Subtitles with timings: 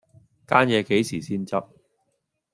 [0.47, 1.63] 間野幾時先執